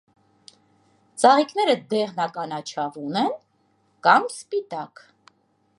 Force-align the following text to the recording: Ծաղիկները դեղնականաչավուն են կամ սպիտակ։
Ծաղիկները 1.23 1.75
դեղնականաչավուն 1.91 3.21
են 3.25 3.31
կամ 4.09 4.29
սպիտակ։ 4.35 5.07